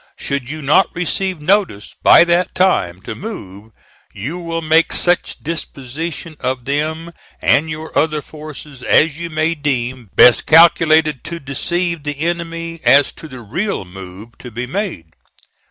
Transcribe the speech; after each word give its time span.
Should 0.17 0.49
you 0.49 0.63
not 0.63 0.89
receive 0.95 1.39
notice 1.39 1.93
by 2.01 2.23
that 2.23 2.55
time 2.55 3.03
to 3.03 3.13
move, 3.13 3.71
you 4.11 4.39
will 4.39 4.63
make 4.63 4.91
such 4.93 5.43
disposition 5.43 6.35
of 6.39 6.65
them 6.65 7.13
and 7.39 7.69
your 7.69 7.95
other 7.95 8.23
forces 8.23 8.81
as 8.81 9.19
you 9.19 9.29
may 9.29 9.53
deem 9.53 10.09
best 10.15 10.47
calculated 10.47 11.23
to 11.25 11.39
deceive 11.39 12.01
the 12.01 12.17
enemy 12.21 12.79
as 12.83 13.11
to 13.11 13.27
the 13.27 13.41
real 13.41 13.85
move 13.85 14.35
to 14.39 14.49
be 14.49 14.65
made. 14.65 15.05